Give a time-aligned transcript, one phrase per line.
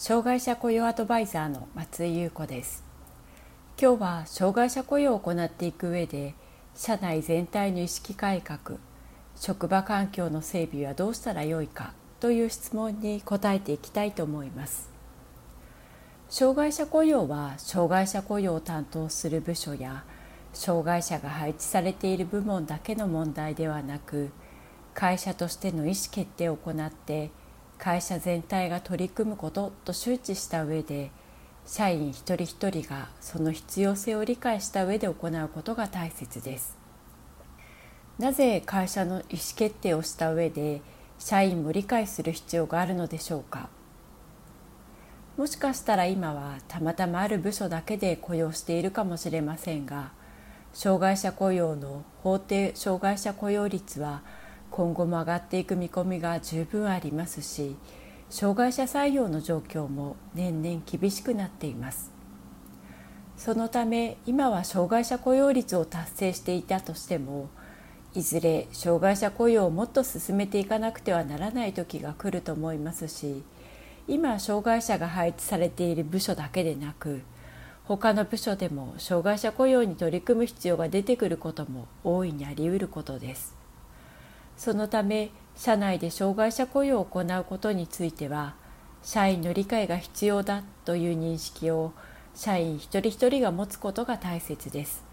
[0.00, 2.84] 障害者雇用アドバイザーの松井優子です。
[3.76, 6.34] 今日は障害者雇用を行っていく上で
[6.76, 8.78] 社内全体の意識改革
[9.34, 14.88] 職場環境の整備はどうしたらよいかという質問に答えていきたいと思います。
[16.28, 20.04] 障害者雇用は障害者雇用を担当する部署や
[20.52, 24.30] 障害者が配置されている部門だけの問題ではなく
[24.94, 27.32] 会社としての意思決定を行って
[27.78, 31.10] 会社全体が取り組むことと周知した上で
[31.64, 36.76] 社員一人一人がその必要性を理解した上で行うことが大切です。
[38.18, 40.82] なぜ会社の意思決定をした上で
[41.18, 43.68] 社員も理解する必要があるのでしょうか。
[45.36, 50.10] もしかしたら今はたまたまある部署だけで雇用しているかもしれませんが
[50.72, 54.22] 障害者雇用の法定障害者雇用率は
[54.70, 57.76] 今後も上がっていく見込みが十分ありますし
[58.30, 62.18] 障害者採用の状況も年々厳しくなっています。
[63.38, 67.48] そのため今は障害者雇用率を達成していたとしても
[68.12, 73.44] いずれ障害者雇用をもっと進めていかなくてはならない時が来ると思いますし
[74.08, 77.22] 今障害者が配置されている部署だけでなく
[77.84, 83.57] 他の部署でも障害者雇用に取り組む必要が出てくることも大いにあり得ることです。
[84.58, 88.56] そのため社内で障害者雇用を行うことについては
[89.02, 91.92] 社員の理解が必要だという認識を
[92.34, 95.04] 社員一人一人が持つことが大切です。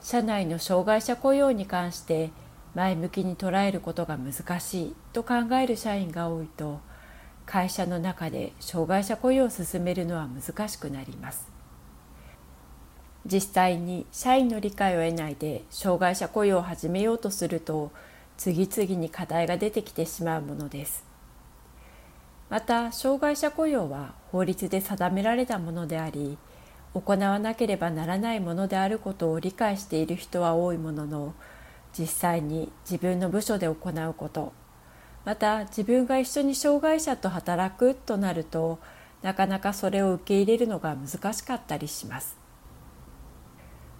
[0.00, 2.30] 社内の障害者雇用に関して
[2.74, 6.80] 前向きに捉えることが難しいと考える社員が多いと
[7.46, 11.53] 会社の中で障害者雇用を進めるのは難しくなります。
[13.26, 17.90] 実際に社員の理解を得ないで障害者雇用を始めようとすると
[18.36, 21.04] 次々に課題が出てきてしまうものです。
[22.50, 26.36] また障害者雇用は法律で定められたものであり
[26.92, 31.34] 行わなければならないものであることを理解している人は多いものの
[31.98, 34.52] 実際に自分の部署で行うこと
[35.24, 38.78] また自分が一緒に障害者と働くとなると
[39.22, 42.43] なかなかそれを受け入れるのが難しかったりします。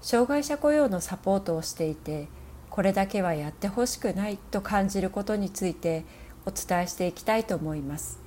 [0.00, 2.28] 障害者雇用のサポートをしていて
[2.70, 6.04] これだけはやってほしくないと感じることについて
[6.46, 8.20] お伝えしていきたいと思います。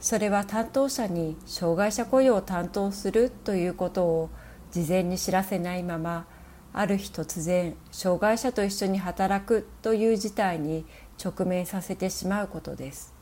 [0.00, 4.30] それは担当者に障害者雇用を担当するということを
[4.70, 6.26] 事前に知らせないまま
[6.72, 10.86] ある日突然障害者と一緒に働くという事態に
[11.22, 13.14] 直面させてしまうことです。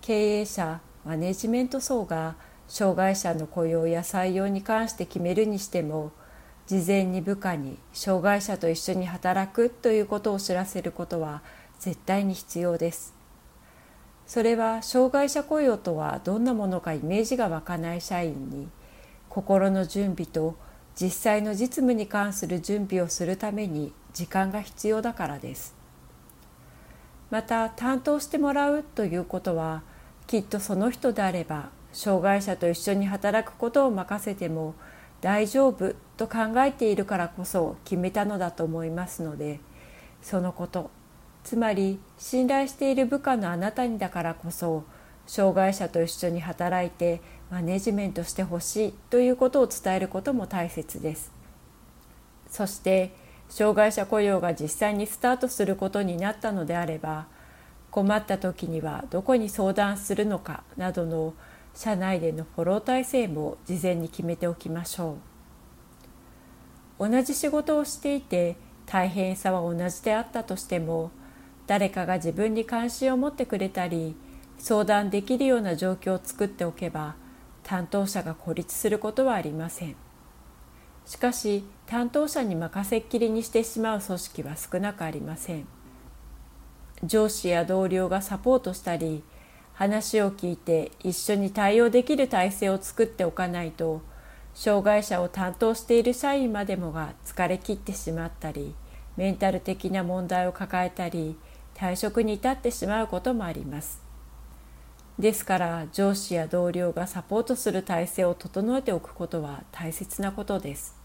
[0.00, 2.36] 経営者マネジメント層が
[2.66, 6.12] 障害者の雇用や採用に関して決めるにしても
[6.68, 11.40] 事前に部下に障害者と一緒に働くということを知らせることは
[11.78, 13.14] 絶対に必要です。
[14.26, 18.68] それは障害者雇用とはどんなものかイメージが湧かない社員に
[19.30, 20.56] 心の準備と
[20.94, 25.74] 実際の実務に関する準備をするために時間が必要だからです。
[27.30, 29.84] また担当してもらうということは
[30.26, 34.74] きっとその人であれば障害者と一緒に働くことを任せても
[35.20, 39.60] 大丈夫と考えているからこそ決めたのだと思いますので
[40.22, 40.90] そのこと。
[41.44, 44.84] つまり信頼している部下のあなたにだからこそ
[45.26, 51.32] 障害者と一緒に働いてマネジメントしてほしいということを伝えることも大切です。
[52.50, 53.14] そして
[53.48, 57.26] 障害者雇用が実際にスタートすることになったのであれば
[57.90, 61.32] 困った時にはどこに相談するのかなどの
[61.74, 65.18] 社内でのフォロー体制も事前に決めておきましょ
[66.98, 67.08] う。
[67.08, 68.56] 同じ仕事をしていて
[68.86, 71.10] 大変さは同じであったとしても
[71.66, 74.16] 誰かが自分に関心を持ってくれたり
[74.58, 77.14] 相談できるような状況を作っておけば
[77.62, 79.94] 担当者が孤立することはありません。
[81.06, 85.66] しかし担当者に任せっきりにしてしまう組織は少なくありません。
[87.04, 89.22] 上司や同僚がサポートしたり
[89.78, 94.02] 話を聞いて一緒に対応できる体制を作っておかないと
[94.52, 98.74] 障害者を担当している社員までもが疲れ切ってしまったり
[99.16, 101.36] メンタル的な問題を抱えたり
[101.76, 104.02] 退職に至ってしまうこともあります。
[105.16, 110.96] ですから上司や同僚がサポートする体制を整えておくことは大切なことです。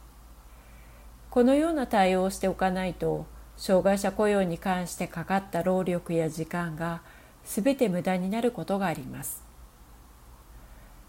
[1.30, 7.04] このような対応をしておかないと障害者雇用に関してかかった労力や時間が
[7.46, 9.44] 全て無駄になることがあります。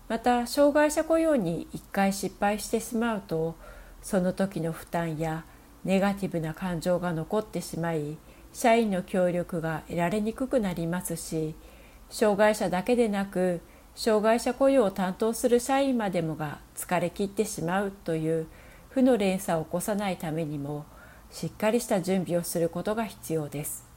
[0.08, 3.56] また障害者雇用に1回失敗してしまうと
[4.02, 5.44] その時の負担や
[5.84, 8.18] ネガティブな感情が残ってしまい
[8.52, 11.54] 社員の協力が得られにくくなりますし
[12.10, 13.60] 障害者だけでなく
[13.94, 18.46] 障害者雇用を担当する社員までもが疲れ切ってしまうという
[18.90, 20.84] 負の連鎖を起こさないためにも
[21.30, 23.93] しっかりした準備をすることが必要です。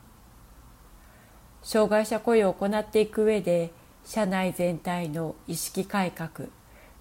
[1.67, 3.71] 障害者雇用を行っていく上で
[4.05, 6.47] 社内全体の意識改革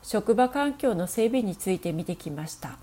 [0.03, 2.77] 職場環境の整備について見てきました。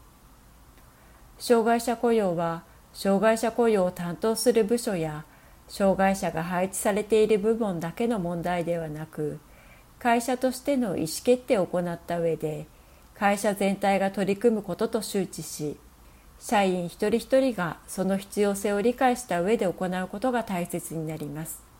[1.38, 2.64] 障害者雇用は
[2.94, 5.26] 障害者雇用を担当する部署や
[5.68, 9.42] 障害者が配置されている部門だけの問題ではなく
[10.00, 12.66] 会社としての意思決定を行った上で
[13.14, 15.76] 会社全体が取り組むことと周知し
[16.40, 21.73] 社員一人一人がその必要性を理解した上で行うことが大切になります。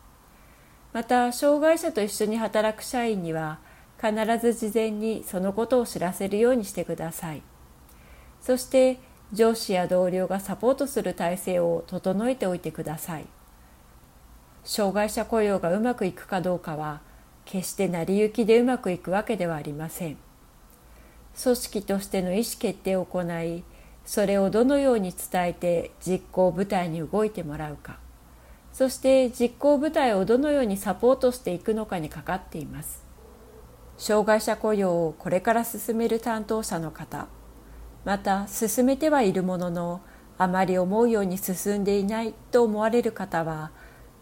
[0.94, 3.58] また障害者と一緒に働く社員には
[4.00, 7.42] 必ず事前にそのことを知らせるようにしてください。
[8.40, 9.00] そして
[9.32, 13.26] 上司や同僚がサポートする体制を整えておいてください。
[14.62, 17.00] 障害者雇用がうまくいくかどうかは
[17.44, 20.16] 決して成り行きでうまくいくわけではありません。
[21.42, 23.64] 組織としての意思決定を行い
[24.04, 28.03] それをどのように伝えて実行部隊に動いてもらうか。
[28.74, 33.04] そして実行部隊をどのようにサポートしていくのかにかかっています。
[33.96, 37.28] 障害者雇用をこれから進める担当者の方
[38.04, 40.00] また進めてはいるものの
[40.36, 43.70] あまり思うように進んでいないと思われる方は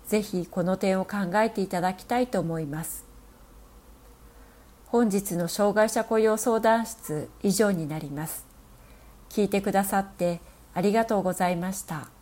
[0.06, 3.06] ぜひこの点を考えていただきたいと思います。
[4.88, 8.44] 本日の障害者雇用相談室以上になります。
[9.30, 10.42] 聞いてくださって
[10.74, 12.21] ありがとうございました。